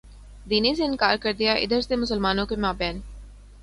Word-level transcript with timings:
دینے 0.45 0.73
سے 0.75 0.83
انکار 0.85 1.17
کر 1.17 1.33
دیا 1.33 1.53
ادھر 1.55 1.81
سے 1.81 1.95
مسلمانوں 1.95 2.45
کے 2.45 2.55
مابین 2.57 2.99